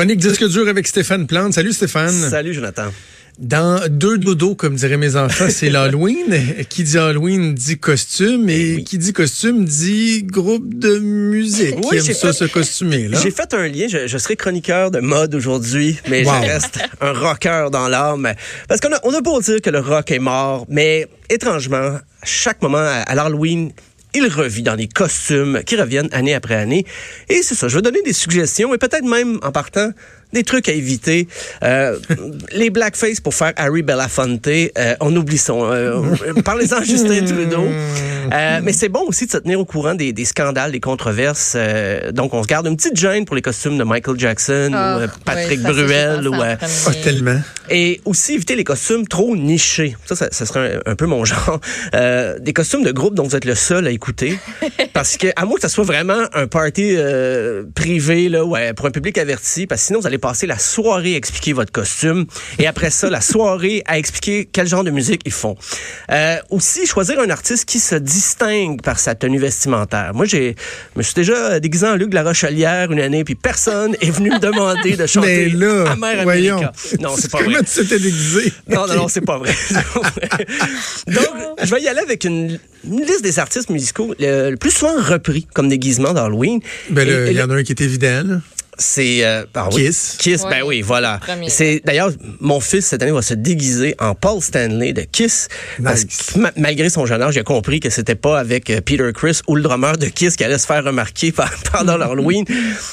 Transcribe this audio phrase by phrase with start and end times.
[0.00, 1.52] Chronique disque dur avec Stéphane Plante.
[1.52, 2.08] Salut Stéphane.
[2.08, 2.84] Salut Jonathan.
[3.38, 6.24] Dans deux dodos, comme diraient mes enfants, c'est l'Halloween.
[6.70, 11.74] qui dit Halloween dit costume et qui dit costume dit groupe de musique.
[11.84, 13.10] Oui, qui aime ça se costumer.
[13.22, 13.88] J'ai fait un lien.
[13.90, 16.32] Je, je serai chroniqueur de mode aujourd'hui, mais Wow.
[16.44, 18.32] je reste un rocker dans l'âme.
[18.68, 22.02] Parce qu'on a, on a beau dire que le rock est mort, mais étrangement, à
[22.24, 23.70] chaque moment à l'Halloween,
[24.14, 26.84] il revit dans des costumes qui reviennent année après année.
[27.28, 29.90] Et c'est ça, je vais donner des suggestions et peut-être même en partant
[30.32, 31.28] des trucs à éviter.
[31.62, 31.96] Euh,
[32.52, 35.52] les blackface pour faire Harry Belafonte, euh, on oublie ça.
[35.52, 36.14] Euh,
[36.44, 37.66] Parlez-en Justin Trudeau.
[38.32, 41.54] Euh, mais c'est bon aussi de se tenir au courant des, des scandales, des controverses.
[41.56, 44.96] Euh, donc, on se garde une petite gêne pour les costumes de Michael Jackson Ah,
[44.96, 46.28] ou euh, Patrick oui, Bruel.
[46.28, 47.02] ou, euh, Ah, vient.
[47.02, 47.40] tellement.
[47.70, 49.96] et aussi éviter les costumes trop nichés.
[50.06, 51.60] Ça, ça, ça serait un, un peu mon genre.
[51.94, 54.38] Euh, des costumes de groupe dont vous êtes le seul à écouter.
[54.92, 58.86] Parce que, à moins que ça soit vraiment un party euh, privé, là, ouais, pour
[58.86, 62.26] un public averti, parce que sinon, vous allez passer la soirée à expliquer votre costume.
[62.58, 65.56] Et après ça, la soirée à expliquer quel genre de musique ils font.
[66.10, 70.12] Euh, aussi, choisir un artiste qui se distingue par sa tenue vestimentaire.
[70.14, 70.54] Moi, j'ai,
[70.94, 74.30] je me suis déjà déguisé en Luc La Rochelière une année, puis personne est venu
[74.30, 76.58] me demander de chanter Mais là, voyons.
[76.58, 76.72] America.
[77.00, 77.46] Non, c'est pas vrai.
[77.46, 78.52] Comment tu s'étais déguisé?
[78.68, 79.54] Non, non, non, c'est pas vrai.
[81.08, 81.28] Donc,
[81.62, 84.94] je vais y aller avec une, une liste des artistes musicaux le, le plus souvent
[85.00, 86.60] repris comme déguisement d'Halloween.
[86.90, 88.22] Ben, il y en a un qui est évident.
[88.24, 88.40] là.
[88.80, 89.84] C'est euh, ah oui.
[89.86, 90.16] Kiss.
[90.18, 90.50] Kiss, Ouais.
[90.50, 91.20] ben oui, voilà.
[91.48, 92.10] C'est d'ailleurs
[92.40, 95.48] mon fils cette année va se déguiser en Paul Stanley de Kiss
[95.84, 99.08] parce que ma- malgré son jeune âge, j'ai compris que c'était pas avec euh, Peter
[99.14, 102.44] Chris ou le drummer de Kiss qui allait se faire remarquer par- pendant l'Halloween.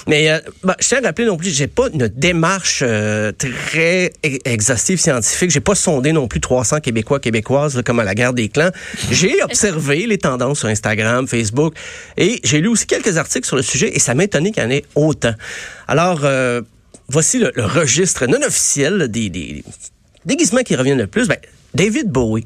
[0.07, 4.11] Mais euh, ben, je tiens à rappeler non plus, j'ai pas une démarche euh, très
[4.25, 5.51] e- exhaustive scientifique.
[5.51, 8.71] J'ai pas sondé non plus 300 Québécois québécoises là, comme à la guerre des clans.
[9.11, 11.73] J'ai observé les tendances sur Instagram, Facebook
[12.17, 14.65] et j'ai lu aussi quelques articles sur le sujet et ça m'a étonné qu'il y
[14.65, 15.33] en ait autant.
[15.87, 16.61] Alors euh,
[17.07, 19.63] voici le, registre non officiel des, des
[20.25, 21.27] déguisements qui reviennent le plus.
[21.27, 21.37] Ben,
[21.73, 22.45] David Bowie.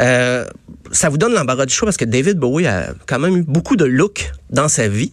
[0.00, 0.44] Euh,
[0.90, 3.76] ça vous donne l'embarras du choix parce que David Bowie a quand même eu beaucoup
[3.76, 5.10] de looks dans sa vie.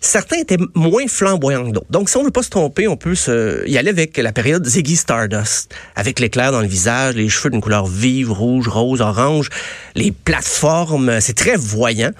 [0.00, 1.90] Certains étaient moins flamboyants que d'autres.
[1.90, 4.66] Donc, si on veut pas se tromper, on peut se y aller avec la période
[4.66, 9.48] Ziggy Stardust, avec l'éclair dans le visage, les cheveux d'une couleur vive, rouge, rose, orange,
[9.94, 12.10] les plateformes, c'est très voyant.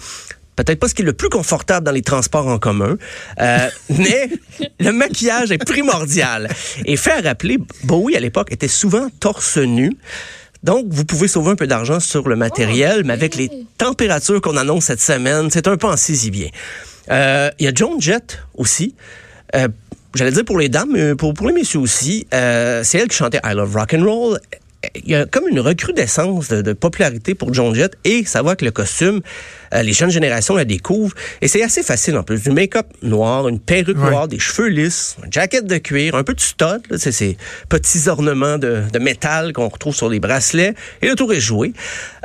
[0.57, 2.97] Peut-être pas ce qui est le plus confortable dans les transports en commun,
[3.41, 4.29] euh, mais
[4.81, 6.49] le maquillage est primordial.
[6.85, 9.97] Et fait à rappeler, Bowie à l'époque était souvent torse nu.
[10.63, 14.57] Donc, vous pouvez sauver un peu d'argent sur le matériel, mais avec les températures qu'on
[14.57, 16.49] annonce cette semaine, c'est un peu en saisie bien.
[17.11, 18.95] Euh, Il y a Joan Jett aussi.
[19.57, 19.69] Euh,
[20.15, 22.27] J'allais dire pour les dames, mais pour, pour les messieurs aussi.
[22.31, 24.39] C'est elle qui chantait I Love Rock and Roll.
[24.97, 28.57] Il y a comme une recrudescence de, de popularité pour Joan Jett et ça va
[28.57, 29.21] que le costume,
[29.75, 32.43] euh, les jeunes générations la découvrent et c'est assez facile en plus.
[32.43, 34.11] Du make-up noir, une perruque Ouais.
[34.11, 37.37] noire, des cheveux lisses, une jaquette de cuir, un peu de stud, c'est ces
[37.69, 41.73] petits ornements de, de métal qu'on retrouve sur les bracelets et le tour est joué.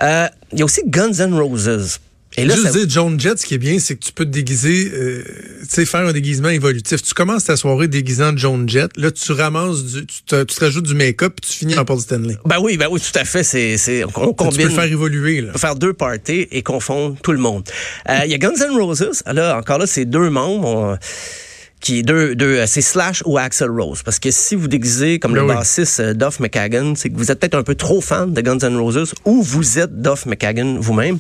[0.01, 2.00] Euh, Il y a aussi Guns N' Roses.
[2.40, 4.24] Et là, Juste ça- dire, John Jett, ce qui est bien, c'est que tu peux
[4.24, 5.24] te déguiser, euh,
[5.62, 7.02] tu sais, faire un déguisement évolutif.
[7.02, 10.64] Tu commences ta soirée déguisant John Jett, là, tu ramasses, du, tu, te, tu te
[10.64, 12.38] rajoutes du make-up, puis tu finis en Paul Stanley.
[12.46, 13.44] Ben oui, ben oui, tout à fait.
[13.44, 14.58] C'est, c'est, on Tu combine.
[14.58, 15.48] peux le faire évoluer, là.
[15.50, 17.64] On peut faire deux parties et confondre tout le monde.
[18.09, 19.24] Euh, Il y a Guns N' Roses.
[19.25, 20.68] Là, encore là, c'est deux membres.
[20.68, 20.98] on-
[21.80, 24.02] qui est deux, deux, euh, c'est Slash ou Axel Rose.
[24.04, 27.30] Parce que si vous déguisez comme Ben le bassiste euh, Duff McKagan, c'est que vous
[27.31, 30.78] êtes peut-être un peu trop fan de Guns N' Roses ou vous êtes Duff McKagan
[30.80, 31.19] vous-même.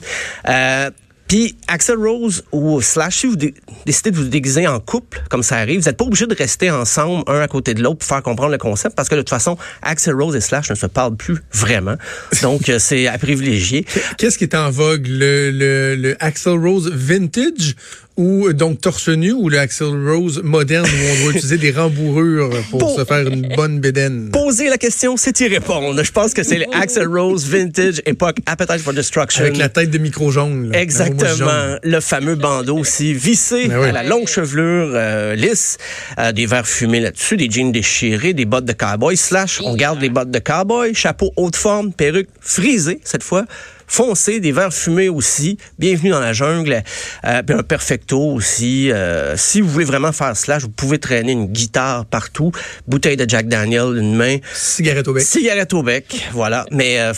[0.49, 0.89] Euh,
[1.27, 3.53] puis Axel Rose ou Slash, si vous dé-
[3.85, 6.71] décidez de vous déguiser en couple, comme ça arrive, vous n'êtes pas obligé de rester
[6.71, 9.29] ensemble un à côté de l'autre pour faire comprendre le concept, parce que de toute
[9.29, 11.95] façon, Axel Rose et Slash ne se parlent plus vraiment.
[12.41, 13.85] Donc, euh, c'est à privilégier.
[14.17, 15.05] Qu'est-ce qui est en vogue?
[15.07, 17.75] Le, le, le Axel Rose vintage?
[18.17, 22.49] Ou donc torse nu ou le Axel Rose moderne où on doit utiliser des rembourrures
[22.71, 24.29] pour se faire une bonne bédaine?
[24.31, 26.03] Poser la question, c'est y répondre.
[26.03, 29.41] Je pense que c'est le Axel Rose vintage époque Appetite for Destruction.
[29.43, 30.31] Avec la tête de micro là.
[30.31, 30.71] Jaune.
[30.73, 31.77] Exactement.
[31.83, 33.89] Le fameux bandeau aussi, vissé Ben oui.
[33.89, 35.77] à la longue chevelure euh, lisse,
[36.17, 40.01] euh, des verres fumés là-dessus, des jeans déchirés, des bottes de cowboy, slash, on garde
[40.01, 43.45] les bottes de cowboy, chapeau haute forme, perruque frisée cette fois,
[43.87, 46.83] foncé, des verres fumés aussi, bienvenue dans la jungle,
[47.25, 48.91] euh, puis un perfecto aussi.
[48.91, 52.51] Euh, si vous voulez vraiment faire slash, vous pouvez traîner une guitare partout,
[52.87, 55.23] bouteille de Jack Daniel, une main, Cigarette au bec.
[55.23, 56.65] Cigarette au bec, voilà.
[56.71, 57.13] Mais euh,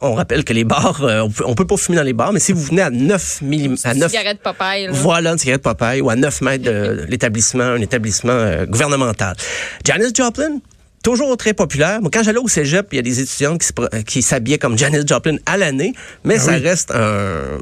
[0.00, 2.32] on rappelle que les bars, euh, on, peut, on peut pas fumer dans les bars,
[2.32, 4.92] mais si vous venez à 9 mm, à 9 Cigarette Popeye, là.
[4.92, 9.36] voilà une cigarette Popeye ou à 9 mètres de l'établissement, un établissement euh, gouvernemental.
[9.84, 10.60] Janis Joplin,
[11.02, 12.00] toujours très populaire.
[12.00, 14.22] Moi, quand j'allais au cégep, il y a des étudiantes qui se pro- euh, qui
[14.22, 15.92] s'habillaient comme Janis Joplin à l'année,
[16.24, 16.58] mais Ah ça oui.
[16.58, 17.58] reste un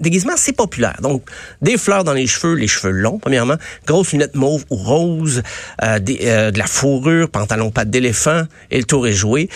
[0.00, 0.96] déguisement assez populaire.
[1.02, 1.22] Donc,
[1.62, 3.56] des fleurs dans les cheveux, les cheveux longs, premièrement,
[3.86, 5.42] grosses lunettes mauves ou roses,
[5.82, 9.48] euh, des- euh, de la fourrure, pantalon pattes d'éléphant, et le tour est joué.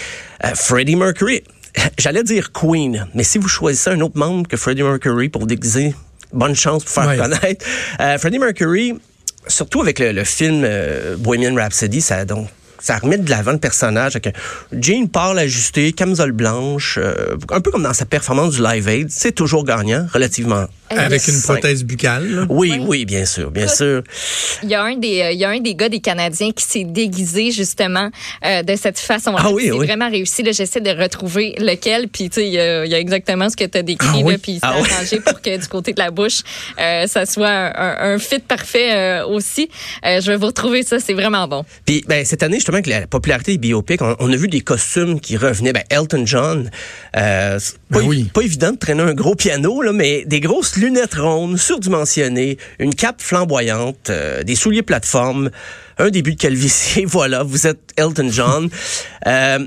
[0.44, 1.42] Euh, Freddie Mercury,
[1.98, 5.46] j'allais dire Queen, mais si vous choisissez un autre membre que Freddie Mercury pour vous
[5.46, 5.94] déguiser,
[6.32, 7.16] bonne chance pour faire Ouais.
[7.18, 7.64] connaître.
[8.18, 8.94] Freddie Mercury,
[9.46, 10.66] surtout avec le, le film
[11.18, 12.48] Bohemian Rhapsody, ça donc
[12.82, 14.32] ça remet de l'avant le personnage avec un
[14.78, 19.10] jean pâle ajusté, camisole blanche, euh, un peu comme dans sa performance du Live Aid.
[19.10, 20.66] C'est toujours gagnant, relativement.
[20.90, 21.60] Avec une Simple.
[21.60, 22.28] prothèse buccale.
[22.30, 22.46] là.
[22.50, 24.02] Oui, oui, bien sûr, bien sûr.
[24.62, 26.84] Il y a un des, il y a un des gars des Canadiens qui s'est
[26.84, 28.10] déguisé justement
[28.44, 29.38] euh, de cette façon-là.
[29.42, 29.86] Ah oui, c'est oui.
[29.86, 30.42] vraiment réussi.
[30.42, 32.08] Là, j'essaie de retrouver lequel.
[32.08, 34.06] Puis tu sais, il y, a- il y a exactement ce que tu as décrit.
[34.12, 34.36] Ah là, oui?
[34.36, 34.88] Puis il s'est Ah oui.
[34.92, 36.40] arrangé pour que du côté de la bouche,
[36.78, 39.70] euh, ça soit un, un- un fit parfait euh, aussi.
[40.04, 40.98] Euh, je vais vous retrouver ça.
[41.00, 41.64] C'est vraiment bon.
[41.86, 44.60] Puis ben, cette année, justement, avec la popularité des biopics, on, on a vu des
[44.60, 45.72] costumes qui revenaient.
[45.72, 46.70] Ben, Elton John,
[47.16, 47.58] euh,
[47.90, 48.24] pas, Ben oui.
[48.32, 52.94] pas évident de traîner un gros piano, là, mais des grosses lunettes rondes, surdimensionnées, une
[52.94, 55.50] cape flamboyante, euh, des souliers plateforme,
[55.98, 57.04] un début de calvitie.
[57.06, 58.68] voilà, vous êtes Elton John.
[59.26, 59.66] Euh,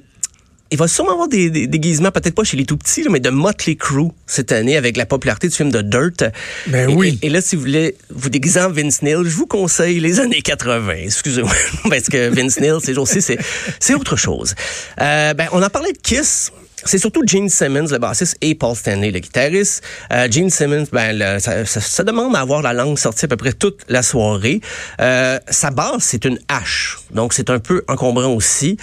[0.76, 3.22] il va sûrement avoir des, des déguisements, peut-être pas chez les tout petits, là, mais
[3.22, 6.26] de Motley Crue cette année avec la popularité du film de Dirt.
[6.68, 7.18] Ben Et- oui.
[7.22, 10.20] Et, et là, si vous voulez vous déguiser en Vince Neil, je vous conseille les
[10.20, 10.94] années 80.
[11.06, 11.54] Excusez-moi,
[11.90, 14.54] parce que Vince Neil, ces jours-ci, c'est autre chose.
[15.02, 16.52] Euh, ben, on en parlait de Kiss.
[16.88, 19.82] C'est surtout Gene Simmons, le bassiste, et Paul Stanley, le guitariste.
[20.14, 23.28] Euh, Gene Simmons, ben, le- ça, ça- ça demande à avoir la langue sortie à
[23.28, 24.62] peu près toute la soirée.
[25.02, 28.78] Euh, sa basse, c'est une hache, donc c'est un peu encombrant aussi.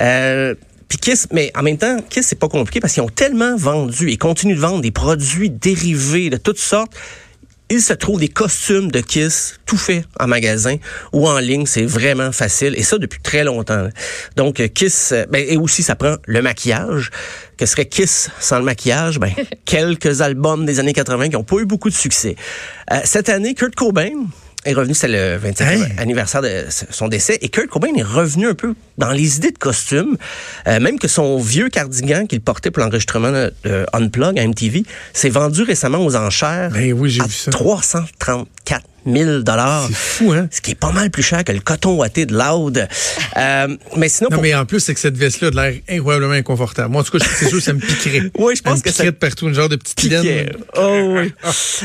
[0.00, 0.54] Euh,
[0.92, 2.78] puis Kiss, mais en même temps, Kiss, c'est pas compliqué?
[2.78, 6.92] Parce qu'ils ont tellement vendu et continuent de vendre des produits dérivés de toutes sortes.
[7.70, 10.76] Il se trouve des costumes de Kiss tout fait en magasin
[11.14, 13.88] ou en ligne, c'est vraiment facile et ça depuis très longtemps.
[14.36, 17.10] Donc euh, Kiss, euh, ben, et aussi ça prend le maquillage.
[17.56, 19.18] Que serait Kiss sans le maquillage?
[19.18, 19.32] Ben
[19.64, 22.36] quelques albums des années 80 qui ont pas eu beaucoup de succès.
[22.92, 24.26] Euh, cette année, Kurt Cobain
[24.64, 25.86] est revenu, c'est le 25e Hein?
[25.98, 29.58] anniversaire de son décès, et Kurt Cobain est revenu un peu dans les idées de
[29.58, 30.16] costumes,
[30.68, 34.84] euh, même que son vieux cardigan qu'il portait pour l'enregistrement de euh, Unplug à MTV
[35.12, 37.50] s'est vendu récemment aux enchères Ben oui, j'ai à vu ça.
[37.50, 39.86] 334 000 dollars.
[39.88, 40.48] C'est fou, hein?
[40.50, 42.86] Ce qui est pas mal plus cher que le coton ouaté de Loud.
[43.36, 45.74] Euh, mais sinon, Non, pour- mais en plus, c'est que cette veste-là a de l'air
[45.88, 46.90] incroyablement inconfortable.
[46.92, 48.30] Moi, en tout cas, c'est sûr que ça me piquerait.
[48.38, 50.22] Oui, je pense me que ça- piquerait de partout, une genre de petite Piquet.
[50.22, 50.52] laine.
[50.76, 51.32] Oh oui.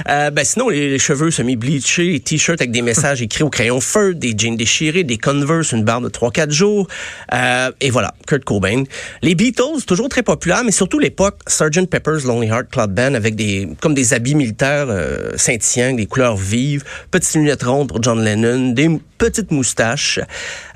[0.10, 3.82] Euh, ben sinon, les, les cheveux semi-bleachés, les t-shirts avec des messages écrits au crayon
[3.82, 6.88] feu, des jeans déchirés, des Converse, une barbe de 3-4 jours.
[7.34, 8.84] Euh, et voilà, Kurt Cobain.
[9.22, 11.88] Les Beatles, toujours très populaires, mais surtout l'époque Sgt.
[11.90, 16.38] Pepper's Lonely Heart Club Band avec des comme des habits militaires euh, scintillants, des couleurs
[16.38, 20.20] vives, petites lunettes rondes pour John Lennon, des petites moustaches.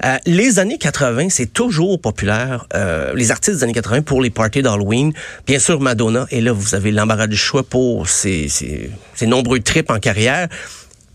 [0.03, 2.65] Euh, les années 80, c'est toujours populaire.
[2.73, 5.13] Euh, les artistes des années 80 pour les parties d'Halloween.
[5.45, 6.25] Bien sûr, Madonna.
[6.31, 10.47] Et là, vous avez l'embarras du choix pour ses, ses- ses nombreux trips en carrière.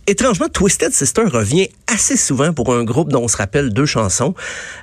[0.09, 4.35] Étrangement, Twisted Sister revient assez souvent pour un groupe dont on se rappelle deux chansons.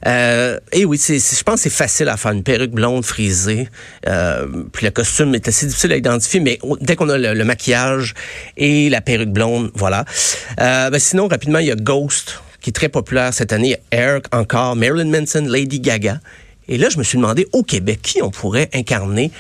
[0.08, 3.70] Euh, et oui, c'est, je pense que c'est facile à faire une perruque blonde frisée.
[4.08, 8.15] Euh, puis le costume est assez difficile à identifier, mais dès qu'on a le, maquillage
[8.58, 10.05] et la perruque blonde, voilà.
[10.60, 13.77] Euh, ben sinon, rapidement, il y a Ghost qui est très populaire cette année.
[13.91, 16.20] Air encore, Marilyn Manson, Lady Gaga.
[16.67, 19.32] Et là, je me suis demandé au Québec qui on pourrait incarner?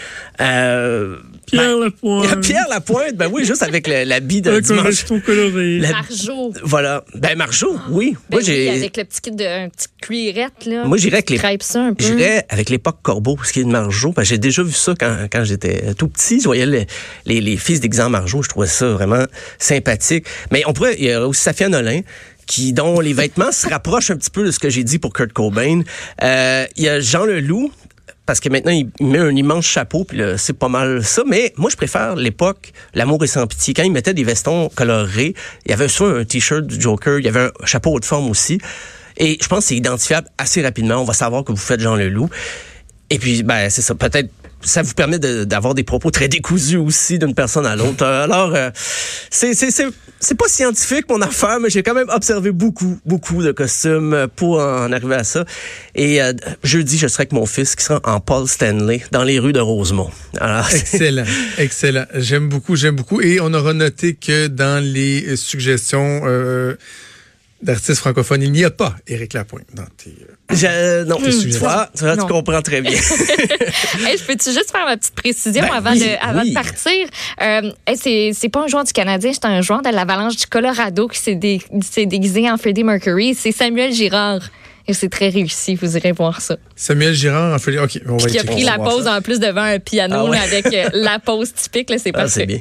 [0.41, 2.41] Euh, Pierre ben, Lapointe.
[2.45, 5.05] Pierre Lapointe, ben oui, juste avec le- l'habit de Avec un dimanche.
[5.25, 5.79] coloré.
[5.79, 6.53] La- Marjo.
[6.63, 7.03] Voilà.
[7.15, 8.15] Ben Marjo, oui.
[8.29, 10.85] Ben moi oui, j'ai avec le petit kit de un petit cuirette là.
[10.85, 12.03] moi j'irais avec les ça un peu.
[12.03, 14.11] J'irais avec l'époque Corbeau, ce qui est de Marjo.
[14.13, 16.39] que j'ai déjà vu ça quand, quand j'étais tout petit.
[16.39, 16.87] Je voyais les,
[17.25, 18.41] les, les fils d'exemple Marjo.
[18.41, 19.25] Je trouvais ça vraiment
[19.59, 20.25] sympathique.
[20.51, 22.01] Mais on pourrait, il y a aussi Safia Nolin
[22.45, 25.13] qui, dont les vêtements se rapprochent un petit peu de ce que j'ai dit pour
[25.13, 25.81] Kurt Cobain.
[26.21, 27.71] Euh, il y a Jean Leloup,
[28.25, 31.23] parce que maintenant, il met un immense chapeau, puis c'est pas mal ça.
[31.27, 33.73] Mais moi, je préfère l'époque, l'amour est sans pitié.
[33.73, 35.33] Quand il mettait des vestons colorés,
[35.65, 38.29] il y avait soit un t-shirt du Joker, il y avait un chapeau haute forme
[38.29, 38.59] aussi.
[39.17, 40.95] Et je pense que c'est identifiable assez rapidement.
[40.95, 42.29] On va savoir que vous faites Jean Leloup.
[43.09, 43.93] Et puis, ben, c'est ça.
[43.93, 44.29] Peut-être
[44.63, 48.05] ça vous permet d'avoir des propos très décousus aussi d'une personne à l'autre.
[48.05, 48.69] Alors, euh,
[49.29, 54.27] c'est c'est pas scientifique mon affaire, mais j'ai quand même observé beaucoup, beaucoup de costumes
[54.35, 55.45] pour en arriver à ça.
[55.95, 59.39] Et euh, jeudi, je serai avec mon fils qui sera en Paul Stanley dans les
[59.39, 60.09] rues de Rosemont.
[60.39, 61.25] Alors, excellent,
[61.57, 62.05] excellent.
[62.15, 63.21] J'aime beaucoup, j'aime beaucoup.
[63.21, 66.75] Et on aura noté que dans les suggestions euh,
[67.63, 70.13] d'artistes francophones, il n'y a pas Éric Lapointe dans tes,
[70.65, 71.59] euh, non, tes sujets.
[71.59, 72.91] tu comprends très bien.
[72.91, 77.07] hey, je peux-tu juste faire ma petite précision ben avant, de, avant de partir?
[77.41, 81.07] Euh, hey, c'est pas un joueur du Canadien, c'est un joueur de l'Avalanche du Colorado
[81.07, 81.61] qui s'est dé,
[82.05, 83.35] déguisé en Freddie Mercury.
[83.35, 84.41] C'est Samuel Girard.
[84.85, 86.57] Et c'est très réussi, vous irez voir ça.
[86.75, 87.77] Samuel Girard en fait.
[87.79, 90.65] OK, on va Qui a pris la pause en plus devant un piano ah avec
[90.65, 92.45] euh, la pause typique, c'est ah, parfait.
[92.45, 92.59] bien.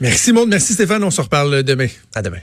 [0.00, 0.50] Merci, monde.
[0.50, 1.02] Merci, Stéphane.
[1.02, 1.88] On se reparle demain.
[2.14, 2.40] À demain.